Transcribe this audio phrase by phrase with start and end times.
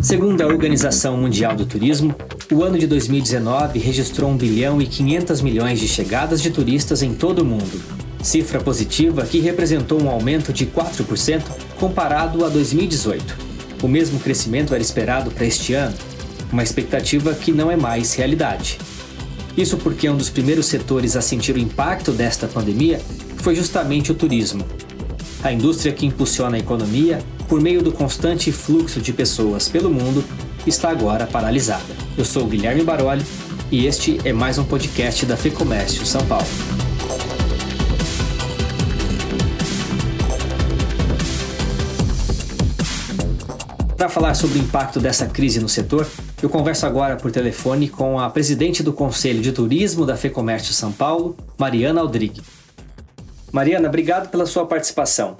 [0.00, 2.14] Segundo a Organização Mundial do Turismo,
[2.52, 7.14] o ano de 2019 registrou 1 bilhão e 500 milhões de chegadas de turistas em
[7.14, 7.82] todo o mundo.
[8.22, 11.42] Cifra positiva que representou um aumento de 4%
[11.80, 13.36] comparado a 2018.
[13.82, 15.96] O mesmo crescimento era esperado para este ano,
[16.52, 18.78] uma expectativa que não é mais realidade.
[19.56, 23.00] Isso porque um dos primeiros setores a sentir o impacto desta pandemia
[23.38, 24.64] foi justamente o turismo.
[25.42, 27.18] A indústria que impulsiona a economia
[27.48, 30.22] por meio do constante fluxo de pessoas pelo mundo
[30.66, 31.96] está agora paralisada.
[32.16, 33.24] Eu sou Guilherme Baroli
[33.70, 36.46] e este é mais um podcast da FEComércio São Paulo.
[43.96, 46.06] Para falar sobre o impacto dessa crise no setor,
[46.42, 50.92] eu converso agora por telefone com a presidente do Conselho de Turismo da FEComércio São
[50.92, 52.42] Paulo, Mariana Aldrigue.
[53.50, 55.38] Mariana, obrigado pela sua participação.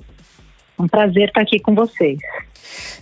[0.79, 2.19] Um prazer estar aqui com vocês.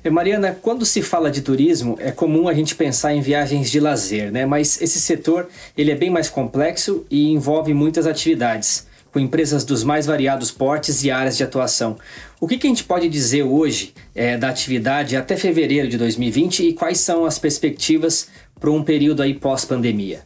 [0.02, 3.80] Eh, Mariana, quando se fala de turismo, é comum a gente pensar em viagens de
[3.80, 4.46] lazer, né?
[4.46, 9.82] Mas esse setor ele é bem mais complexo e envolve muitas atividades, com empresas dos
[9.82, 11.96] mais variados portes e áreas de atuação.
[12.40, 16.68] O que, que a gente pode dizer hoje é, da atividade até fevereiro de 2020
[16.68, 18.28] e quais são as perspectivas
[18.60, 20.20] para um período aí pós-pandemia?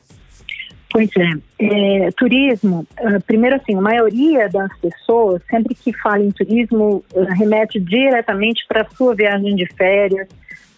[0.91, 6.33] Pois é, é turismo, uh, primeiro assim, a maioria das pessoas, sempre que fala em
[6.33, 10.27] turismo, uh, remete diretamente para a sua viagem de férias,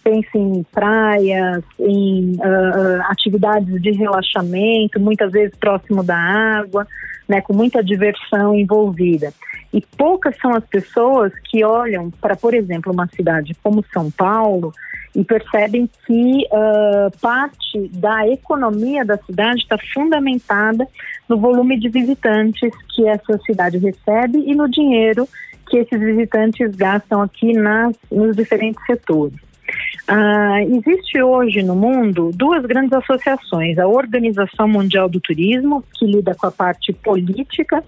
[0.03, 6.85] pensa em praias, em uh, atividades de relaxamento, muitas vezes próximo da água,
[7.27, 9.33] né, com muita diversão envolvida.
[9.73, 14.71] E poucas são as pessoas que olham para, por exemplo, uma cidade como São Paulo
[15.15, 20.87] e percebem que uh, parte da economia da cidade está fundamentada
[21.29, 25.27] no volume de visitantes que essa cidade recebe e no dinheiro
[25.67, 29.52] que esses visitantes gastam aqui nas, nos diferentes setores.
[30.07, 36.35] Ah, existe hoje no mundo duas grandes associações: a Organização Mundial do Turismo, que lida
[36.35, 37.83] com a parte política,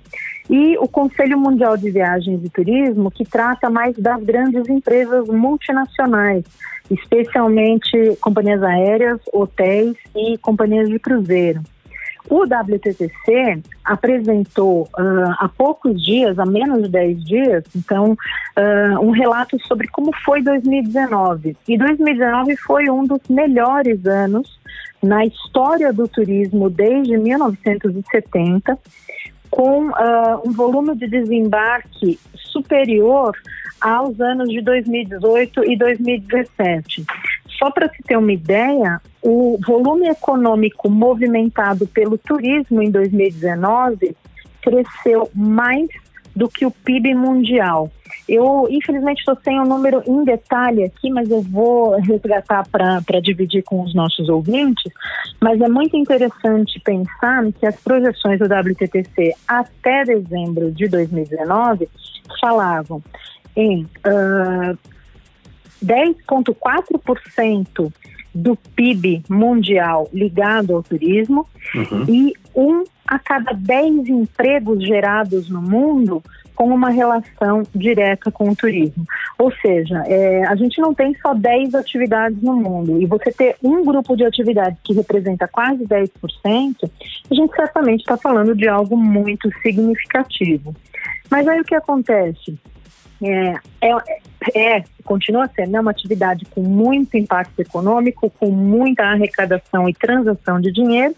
[0.49, 6.45] e o Conselho Mundial de Viagens e Turismo, que trata mais das grandes empresas multinacionais,
[6.89, 11.61] especialmente companhias aéreas, hotéis e companhias de cruzeiro.
[12.29, 19.11] O WTTC apresentou uh, há poucos dias, há menos de 10 dias, então, uh, um
[19.11, 21.55] relato sobre como foi 2019.
[21.67, 24.59] E 2019 foi um dos melhores anos
[25.03, 28.77] na história do turismo desde 1970,
[29.51, 33.37] com uh, um volume de desembarque superior
[33.79, 37.05] aos anos de 2018 e 2017.
[37.59, 44.15] Só para se ter uma ideia, o volume econômico movimentado pelo turismo em 2019
[44.61, 45.87] cresceu mais
[46.35, 47.89] do que o PIB mundial.
[48.29, 53.19] Eu, infelizmente, estou sem o um número em detalhe aqui, mas eu vou resgatar para
[53.19, 54.93] dividir com os nossos ouvintes.
[55.41, 61.89] Mas é muito interessante pensar que as projeções do WTTC até dezembro de 2019
[62.39, 63.01] falavam
[63.55, 64.77] em uh,
[65.83, 67.91] 10,4%
[68.35, 72.06] do PIB mundial ligado ao turismo uhum.
[72.07, 76.22] e um a cada 10 empregos gerados no mundo
[76.56, 79.06] com uma relação direta com o turismo.
[79.38, 83.57] Ou seja, é, a gente não tem só 10 atividades no mundo, e você ter
[83.62, 86.09] um grupo de atividades que representa quase 10%,
[87.29, 90.73] a gente certamente está falando de algo muito significativo.
[91.29, 92.57] Mas aí o que acontece?
[93.27, 99.93] É, é, é, continua sendo uma atividade com muito impacto econômico, com muita arrecadação e
[99.93, 101.15] transação de dinheiro,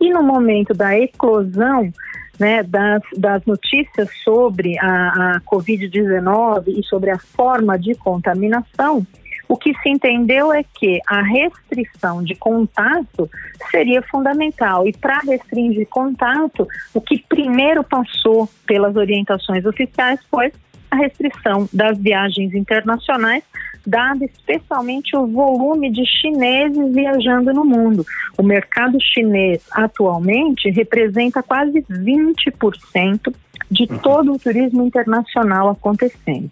[0.00, 1.92] e no momento da eclosão
[2.38, 9.06] né, das, das notícias sobre a, a Covid-19 e sobre a forma de contaminação,
[9.48, 13.30] o que se entendeu é que a restrição de contato
[13.70, 14.86] seria fundamental.
[14.88, 20.50] E para restringir contato, o que primeiro passou pelas orientações oficiais foi
[20.94, 23.42] a restrição das viagens internacionais,
[23.86, 28.06] dado especialmente o volume de chineses viajando no mundo.
[28.38, 33.34] O mercado chinês atualmente representa quase 20%
[33.70, 33.98] de uhum.
[33.98, 36.48] todo o turismo internacional acontecendo.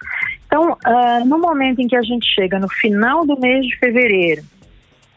[0.47, 4.43] Então, uh, no momento em que a gente chega no final do mês de fevereiro,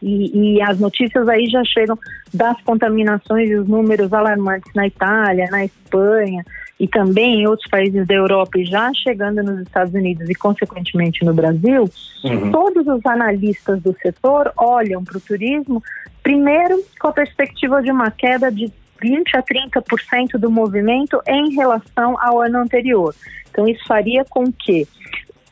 [0.06, 1.98] e, e, as notícias aí já chegam
[2.32, 6.44] das contaminações e os números alarmantes na Itália, na Espanha,
[6.78, 11.24] e também em outros países da Europa e já chegando nos Estados Unidos e, consequentemente,
[11.24, 11.90] no Brasil,
[12.22, 12.52] uhum.
[12.52, 15.82] todos os analistas do setor olham para o turismo,
[16.22, 18.70] primeiro, com a perspectiva de uma queda de
[19.02, 23.12] 20 a 30% do movimento em relação ao ano anterior.
[23.50, 24.86] Então, isso faria com que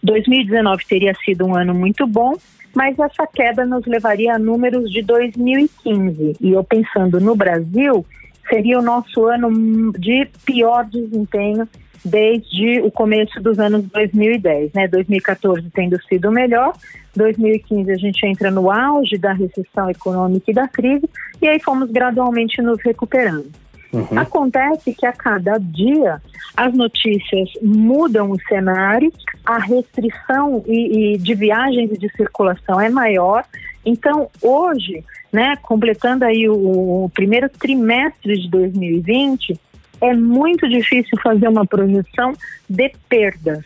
[0.02, 2.34] 2019 teria sido um ano muito bom,
[2.74, 6.36] mas essa queda nos levaria a números de 2015.
[6.40, 8.04] E eu pensando no Brasil,
[8.48, 11.68] seria o nosso ano de pior desempenho
[12.04, 14.86] desde o começo dos anos 2010, né?
[14.88, 16.74] 2014 tendo sido melhor,
[17.16, 21.08] 2015 a gente entra no auge da recessão econômica e da crise
[21.40, 23.63] e aí fomos gradualmente nos recuperando.
[23.94, 24.18] Uhum.
[24.18, 26.20] Acontece que a cada dia
[26.56, 29.12] as notícias mudam o cenário,
[29.44, 33.44] a restrição e, e de viagens e de circulação é maior.
[33.84, 39.60] Então, hoje, né, completando aí o, o primeiro trimestre de 2020,
[40.00, 42.32] é muito difícil fazer uma projeção
[42.68, 43.64] de perdas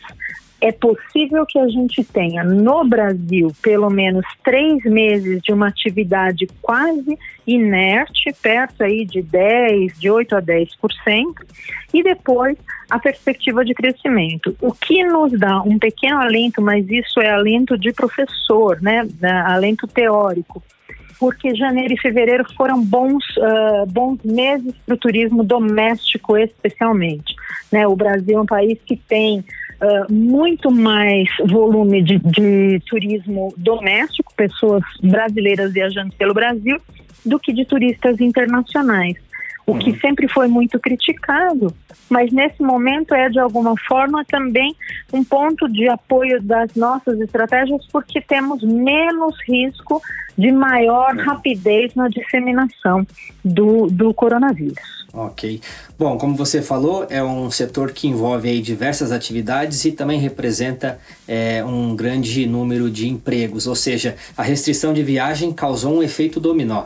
[0.61, 6.47] é possível que a gente tenha no Brasil pelo menos três meses de uma atividade
[6.61, 7.17] quase
[7.47, 10.67] inerte, perto aí de 10, de 8 a 10%,
[11.93, 12.57] e depois
[12.89, 14.55] a perspectiva de crescimento.
[14.61, 19.07] O que nos dá um pequeno alento, mas isso é alento de professor, né,
[19.45, 20.61] alento teórico,
[21.19, 27.35] porque janeiro e fevereiro foram bons, uh, bons meses para o turismo doméstico, especialmente.
[27.71, 27.85] Né?
[27.85, 29.43] O Brasil é um país que tem
[30.09, 36.77] muito mais volume de, de turismo doméstico, pessoas brasileiras viajando pelo Brasil,
[37.25, 39.17] do que de turistas internacionais
[39.69, 39.99] o que uhum.
[39.99, 41.73] sempre foi muito criticado,
[42.09, 44.75] mas nesse momento é de alguma forma também
[45.13, 50.01] um ponto de apoio das nossas estratégias, porque temos menos risco
[50.35, 51.21] de maior é.
[51.21, 53.05] rapidez na disseminação
[53.45, 54.99] do, do coronavírus.
[55.13, 55.59] Ok.
[55.97, 60.99] Bom, como você falou, é um setor que envolve aí diversas atividades e também representa
[61.27, 66.39] é, um grande número de empregos, ou seja, a restrição de viagem causou um efeito
[66.39, 66.85] dominó.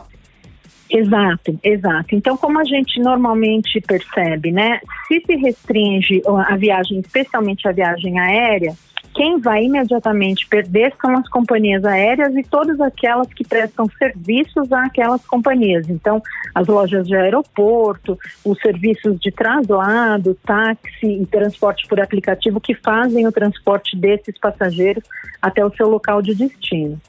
[0.94, 2.14] Exato, exato.
[2.14, 8.16] Então, como a gente normalmente percebe, né, se se restringe a viagem, especialmente a viagem
[8.20, 8.72] aérea,
[9.12, 15.24] quem vai imediatamente perder são as companhias aéreas e todas aquelas que prestam serviços àquelas
[15.26, 15.88] companhias.
[15.88, 16.22] Então,
[16.54, 23.26] as lojas de aeroporto, os serviços de traslado, táxi e transporte por aplicativo que fazem
[23.26, 25.02] o transporte desses passageiros
[25.42, 27.00] até o seu local de destino.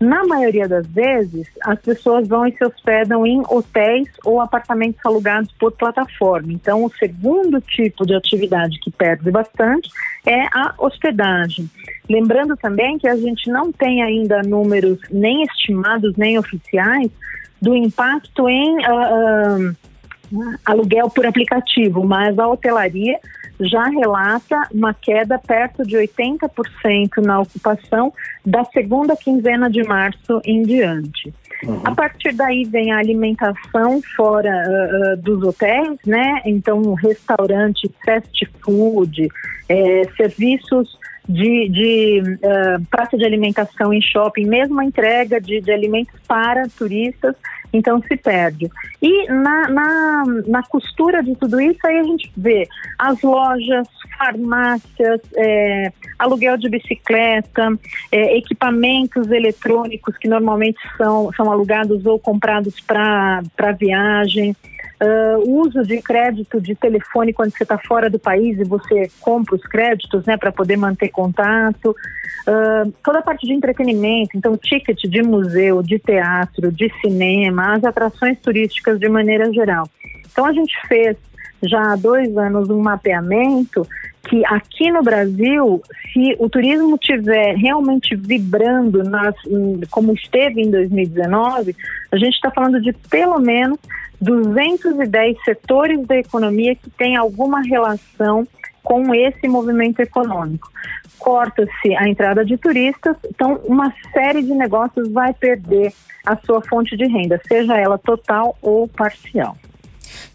[0.00, 5.50] Na maioria das vezes, as pessoas vão e se hospedam em hotéis ou apartamentos alugados
[5.58, 6.52] por plataforma.
[6.52, 9.88] Então, o segundo tipo de atividade que perde bastante
[10.26, 11.70] é a hospedagem.
[12.08, 17.10] Lembrando também que a gente não tem ainda números nem estimados nem oficiais
[17.60, 19.76] do impacto em uh, uh,
[20.64, 23.18] aluguel por aplicativo, mas a hotelaria
[23.60, 28.12] já relata uma queda perto de 80% na ocupação
[28.44, 31.32] da segunda quinzena de março em diante.
[31.64, 31.80] Uhum.
[31.84, 36.42] A partir daí vem a alimentação fora uh, dos hotéis, né?
[36.44, 39.28] Então, restaurante, fast food,
[39.68, 40.98] é, serviços
[41.28, 46.68] de, de uh, praça de alimentação em shopping, mesmo a entrega de, de alimentos para
[46.76, 47.34] turistas,
[47.74, 48.70] então se perde.
[49.02, 52.68] E na, na, na, costura de tudo isso, aí a gente vê
[52.98, 57.76] as lojas, farmácias, é, aluguel de bicicleta,
[58.12, 63.42] é, equipamentos eletrônicos que normalmente são, são alugados ou comprados para
[63.78, 64.56] viagem.
[65.02, 69.56] Uh, uso de crédito de telefone quando você está fora do país e você compra
[69.56, 71.90] os créditos né, para poder manter contato.
[72.46, 77.84] Uh, toda a parte de entretenimento, então ticket de museu, de teatro, de cinema, as
[77.84, 79.88] atrações turísticas de maneira geral.
[80.30, 81.16] Então a gente fez
[81.62, 83.86] já há dois anos um mapeamento
[84.28, 89.34] que aqui no Brasil, se o turismo tiver realmente vibrando nas,
[89.90, 91.76] como esteve em 2019,
[92.10, 93.78] a gente está falando de pelo menos
[94.20, 98.46] 210 setores da economia que têm alguma relação
[98.82, 100.70] com esse movimento econômico.
[101.24, 105.90] Corta-se a entrada de turistas, então uma série de negócios vai perder
[106.26, 109.56] a sua fonte de renda, seja ela total ou parcial.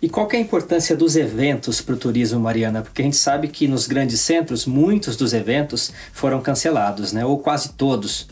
[0.01, 2.81] E qual é a importância dos eventos para o turismo, Mariana?
[2.81, 7.23] Porque a gente sabe que nos grandes centros, muitos dos eventos foram cancelados, né?
[7.23, 8.27] ou quase todos.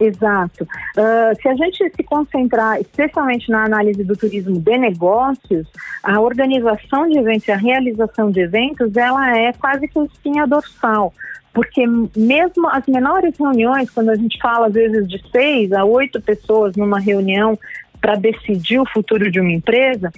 [0.00, 0.64] Exato.
[0.64, 5.68] Uh, se a gente se concentrar especialmente na análise do turismo de negócios,
[6.02, 11.14] a organização de eventos a realização de eventos, ela é quase que espinha dorsal.
[11.54, 16.20] Porque mesmo as menores reuniões, quando a gente fala às vezes de seis a oito
[16.20, 17.56] pessoas numa reunião
[18.00, 20.12] para decidir o futuro de uma empresa,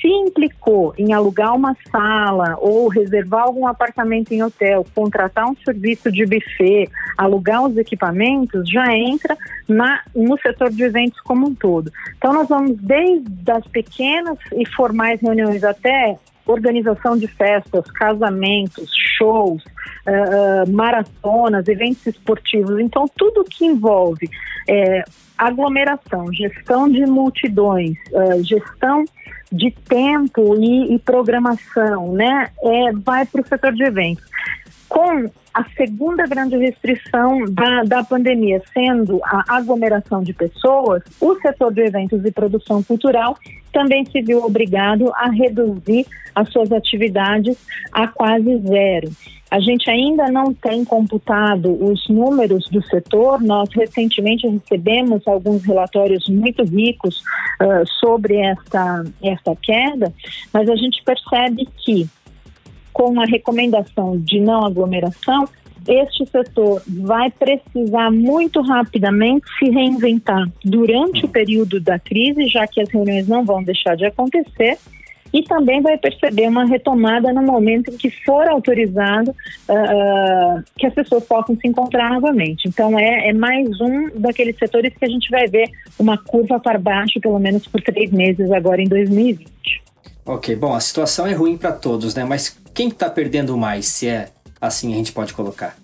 [0.00, 6.10] se implicou em alugar uma sala ou reservar algum apartamento em hotel, contratar um serviço
[6.10, 6.88] de buffet,
[7.18, 9.36] alugar os equipamentos, já entra
[9.68, 11.92] na, no setor de eventos como um todo.
[12.16, 19.62] Então, nós vamos desde as pequenas e formais reuniões até organização de festas, casamentos, shows,
[19.64, 22.78] uh, maratonas, eventos esportivos.
[22.78, 24.28] Então, tudo que envolve
[24.68, 25.02] é,
[25.36, 29.04] aglomeração, gestão de multidões, uh, gestão
[29.50, 34.24] de tempo e, e programação, né, é, vai para o setor de eventos.
[34.88, 41.72] Com a segunda grande restrição da, da pandemia sendo a aglomeração de pessoas, o setor
[41.72, 43.36] de eventos e produção cultural
[43.72, 47.56] também se viu obrigado a reduzir as suas atividades
[47.90, 49.10] a quase zero.
[49.50, 53.40] A gente ainda não tem computado os números do setor.
[53.40, 57.22] Nós recentemente recebemos alguns relatórios muito ricos
[57.62, 60.12] uh, sobre esta, esta queda,
[60.52, 62.08] mas a gente percebe que
[62.96, 65.46] com a recomendação de não aglomeração,
[65.86, 72.80] este setor vai precisar muito rapidamente se reinventar durante o período da crise, já que
[72.80, 74.78] as reuniões não vão deixar de acontecer,
[75.30, 80.94] e também vai perceber uma retomada no momento em que for autorizado uh, que as
[80.94, 82.66] pessoas possam se encontrar novamente.
[82.66, 86.78] Então, é, é, mais um daqueles setores que a gente vai ver uma curva para
[86.78, 89.84] baixo, pelo menos por três meses agora em 2020.
[90.24, 92.24] Ok, bom, a situação é ruim para todos, né?
[92.24, 94.28] Mas quem está perdendo mais, se é
[94.60, 95.74] assim a gente pode colocar?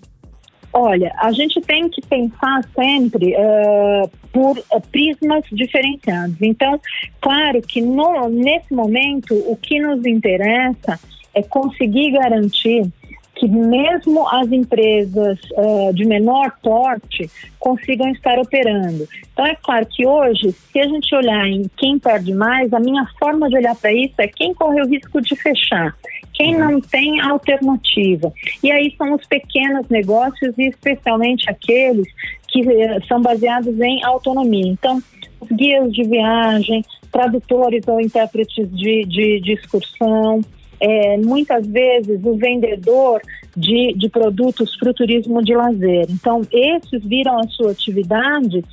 [0.71, 6.35] Olha, a gente tem que pensar sempre uh, por uh, prismas diferenciados.
[6.41, 6.79] Então,
[7.19, 10.99] claro que no, nesse momento o que nos interessa
[11.33, 12.87] é conseguir garantir
[13.35, 19.07] que mesmo as empresas uh, de menor porte consigam estar operando.
[19.31, 23.05] Então é claro que hoje, se a gente olhar em quem perde mais, a minha
[23.19, 25.95] forma de olhar para isso é quem corre o risco de fechar,
[26.33, 28.31] quem não tem alternativa.
[28.61, 32.07] E aí são os pequenos negócios e especialmente aqueles
[32.47, 34.71] que uh, são baseados em autonomia.
[34.71, 35.01] Então,
[35.41, 40.41] os guias de viagem, tradutores ou intérpretes de, de, de excursão,
[40.79, 43.21] é, muitas vezes o vendedor
[43.55, 46.05] de, de produtos para o turismo de lazer.
[46.09, 48.63] Então, esses viram a sua atividade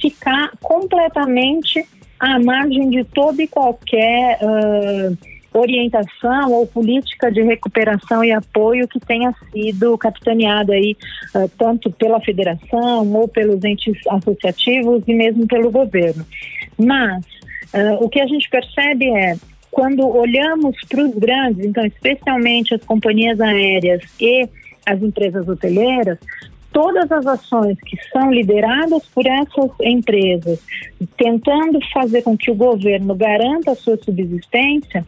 [0.00, 1.84] ficar completamente
[2.18, 5.16] à margem de toda e qualquer uh,
[5.54, 10.96] orientação ou política de recuperação e apoio que tenha sido capitaneada aí
[11.34, 16.24] uh, tanto pela federação ou pelos entes associativos e mesmo pelo governo.
[16.78, 17.24] Mas
[17.74, 19.36] uh, o que a gente percebe é
[19.72, 24.46] quando olhamos para os grandes, então especialmente as companhias aéreas e
[24.84, 26.18] as empresas hoteleiras,
[26.70, 30.62] todas as ações que são lideradas por essas empresas,
[31.16, 35.04] tentando fazer com que o governo garanta a sua subsistência,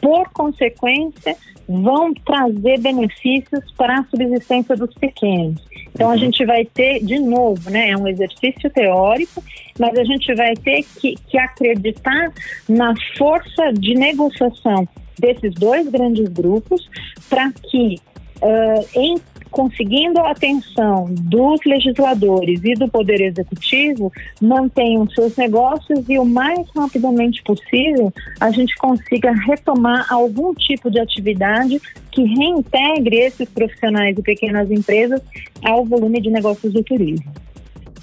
[0.00, 1.36] por consequência,
[1.68, 5.60] vão trazer benefícios para a subsistência dos pequenos.
[5.96, 6.18] Então a uhum.
[6.18, 9.42] gente vai ter, de novo, né, é um exercício teórico,
[9.78, 12.30] mas a gente vai ter que, que acreditar
[12.68, 14.86] na força de negociação
[15.18, 16.86] desses dois grandes grupos
[17.30, 17.96] para que,
[18.42, 19.16] uh, em
[19.56, 26.68] conseguindo a atenção dos legisladores e do Poder Executivo, mantenham seus negócios e o mais
[26.76, 31.80] rapidamente possível a gente consiga retomar algum tipo de atividade
[32.12, 35.22] que reintegre esses profissionais e pequenas empresas
[35.64, 37.32] ao volume de negócios do turismo.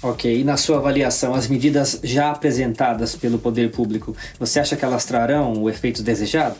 [0.02, 4.84] Ok, e na sua avaliação, as medidas já apresentadas pelo poder público, você acha que
[4.84, 6.56] elas trarão o efeito desejado?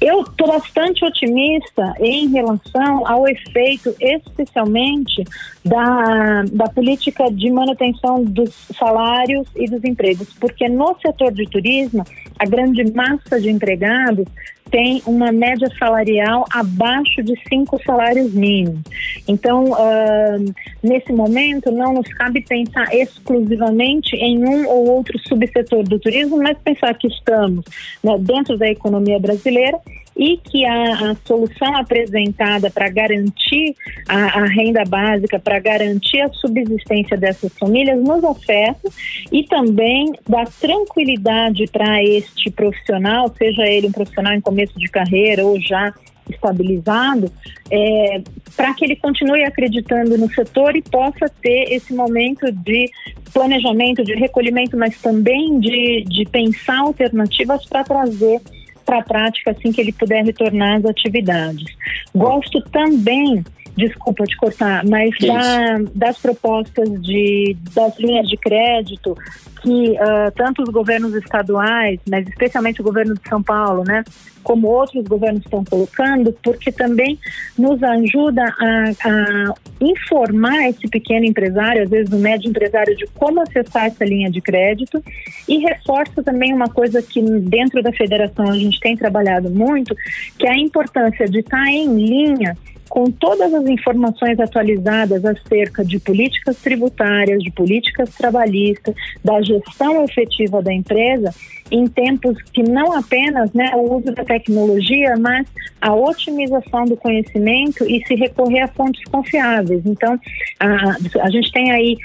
[0.00, 5.24] Eu estou bastante otimista em relação ao efeito, especialmente
[5.64, 12.04] da, da política de manutenção dos salários e dos empregos, porque no setor de turismo,
[12.38, 14.26] a grande massa de empregados
[14.70, 18.80] tem uma média salarial abaixo de cinco salários mínimos.
[19.26, 25.98] Então, uh, nesse momento, não nos cabe pensar exclusivamente em um ou outro subsetor do
[25.98, 27.64] turismo, mas pensar que estamos
[28.02, 29.78] né, dentro da economia brasileira
[30.16, 33.76] e que a, a solução apresentada para garantir
[34.08, 38.88] a, a, renda básica, para garantir a subsistência dessas famílias, nos oferta
[39.30, 45.44] e também dá tranquilidade para este profissional, seja ele um profissional em começo de carreira
[45.44, 45.92] ou já
[46.30, 47.30] estabilizado,
[47.70, 48.20] é,
[48.56, 52.90] para que ele continue acreditando no setor e possa ter esse momento de
[53.32, 58.40] planejamento, de recolhimento, mas também de, de pensar alternativas para trazer
[58.86, 61.66] para a prática assim que ele puder retornar às atividades.
[62.14, 63.44] Gosto também
[63.76, 69.16] desculpa te cortar, mas da, das propostas de, das linhas de crédito
[69.62, 74.04] que uh, tanto os governos estaduais, mas especialmente o governo de São Paulo, né,
[74.42, 77.18] como outros governos estão colocando, porque também
[77.58, 83.42] nos ajuda a, a informar esse pequeno empresário, às vezes o médio empresário, de como
[83.42, 85.02] acessar essa linha de crédito
[85.48, 89.96] e reforça também uma coisa que dentro da federação a gente tem trabalhado muito,
[90.38, 92.56] que é a importância de estar em linha
[92.88, 100.62] com todas as informações atualizadas acerca de políticas tributárias, de políticas trabalhistas, da gestão efetiva
[100.62, 101.34] da empresa,
[101.70, 105.46] em tempos que não apenas né, o uso da tecnologia, mas
[105.80, 109.82] a otimização do conhecimento e se recorrer a fontes confiáveis.
[109.84, 110.18] Então,
[110.60, 111.96] a, a gente tem aí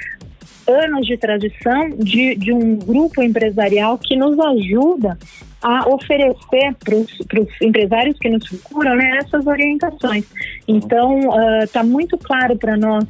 [0.68, 5.18] anos de tradição de, de um grupo empresarial que nos ajuda
[5.62, 10.26] a oferecer para os empresários que nos procuram né, essas orientações.
[10.68, 11.20] Então,
[11.64, 13.06] está uh, muito claro para nós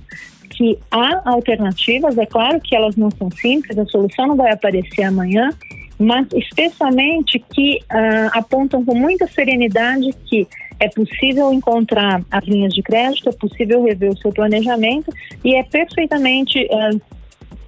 [0.49, 5.03] que há alternativas, é claro que elas não são simples, a solução não vai aparecer
[5.03, 5.49] amanhã,
[5.97, 10.47] mas especialmente que uh, apontam com muita serenidade que
[10.79, 15.63] é possível encontrar as linhas de crédito, é possível rever o seu planejamento e é
[15.63, 17.01] perfeitamente uh,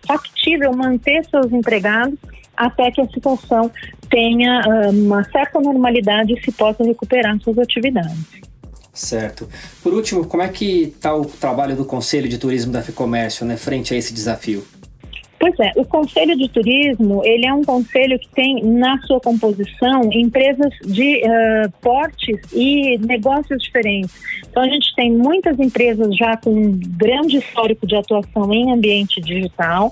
[0.05, 2.17] factível manter seus empregados
[2.57, 3.71] até que a situação
[4.13, 8.43] tenha uh, uma certa normalidade e se possa recuperar suas atividades.
[8.93, 9.49] Certo.
[9.81, 13.57] Por último, como é que está o trabalho do Conselho de Turismo da FEComércio né,
[13.57, 14.63] frente a esse desafio?
[15.39, 20.09] Pois é, o Conselho de Turismo, ele é um conselho que tem na sua composição
[20.13, 24.13] empresas de uh, portes e negócios diferentes.
[24.49, 29.19] Então a gente tem muitas empresas já com um grande histórico de atuação em ambiente
[29.19, 29.91] digital.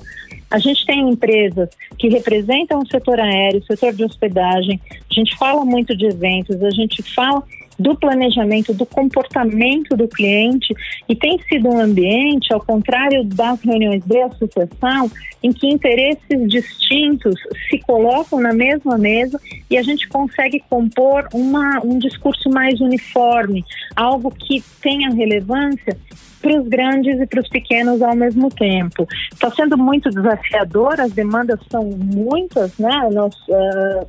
[0.51, 4.79] A gente tem empresas que representam o setor aéreo, o setor de hospedagem.
[4.91, 7.41] A gente fala muito de eventos, a gente fala
[7.81, 10.73] do planejamento, do comportamento do cliente
[11.09, 15.11] e tem sido um ambiente, ao contrário das reuniões de associação,
[15.43, 17.35] em que interesses distintos
[17.69, 23.65] se colocam na mesma mesa e a gente consegue compor uma, um discurso mais uniforme,
[23.95, 25.97] algo que tenha relevância
[26.41, 29.07] para os grandes e para os pequenos ao mesmo tempo.
[29.31, 33.09] Está sendo muito desafiador, as demandas são muitas, né?
[33.11, 34.07] Nós uh,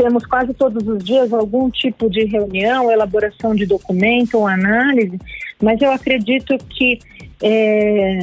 [0.00, 5.18] temos quase todos os dias algum tipo de reunião, elaboração de documento ou análise,
[5.62, 6.98] mas eu acredito que
[7.42, 8.20] é,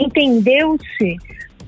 [0.00, 1.16] entendeu-se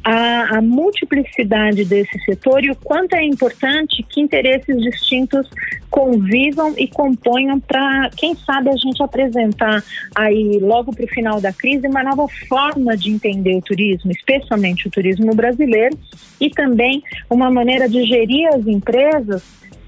[0.02, 5.46] a, a, multiplicidade desse setor e o quanto é importante que interesses distintos
[5.92, 11.52] convivam e componham para, quem sabe, a gente apresentar aí logo para o final da
[11.52, 15.96] crise uma nova forma de entender o turismo, especialmente o turismo brasileiro,
[16.40, 19.42] e também uma maneira de gerir as empresas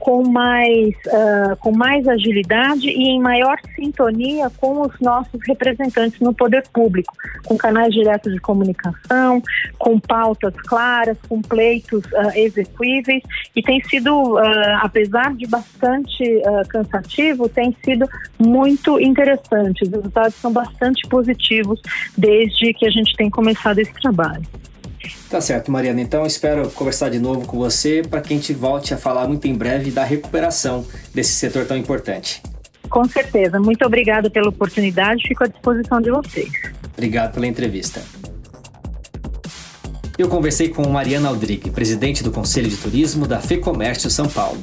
[0.04, 6.34] com mais, uh, com mais agilidade e em maior sintonia com os nossos representantes no
[6.34, 7.14] poder público,
[7.46, 9.42] com canais diretos de comunicação,
[9.78, 13.22] com pautas claras, com pleitos uh, execuíveis
[13.56, 14.40] e tem sido, uh,
[14.82, 18.06] apesar de bastante cansativo, tem sido
[18.38, 19.84] muito interessante.
[19.84, 21.80] Os resultados são bastante positivos
[22.16, 24.44] desde que a gente tem começado esse trabalho.
[25.28, 26.00] Tá certo, Mariana.
[26.00, 29.46] Então espero conversar de novo com você para que a gente volte a falar muito
[29.46, 32.42] em breve da recuperação desse setor tão importante.
[32.88, 33.58] Com certeza.
[33.58, 35.26] Muito obrigada pela oportunidade.
[35.26, 36.50] Fico à disposição de vocês.
[36.92, 38.00] Obrigado pela entrevista.
[40.16, 44.60] Eu conversei com Mariana Aldrigue, presidente do Conselho de Turismo da FEComércio São Paulo.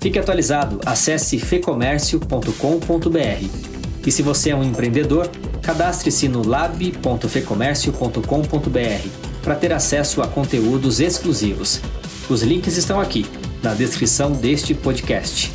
[0.00, 4.06] Fique atualizado, acesse fecomércio.com.br.
[4.06, 5.28] E se você é um empreendedor,
[5.62, 9.08] Cadastre-se no lab.fecomércio.com.br
[9.42, 11.80] para ter acesso a conteúdos exclusivos.
[12.28, 13.24] Os links estão aqui,
[13.62, 15.50] na descrição deste podcast.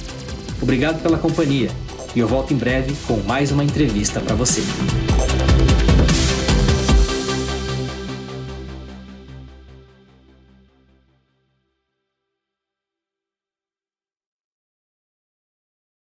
[0.62, 1.70] Obrigado pela companhia
[2.15, 4.62] e eu volto em breve com mais uma entrevista para você.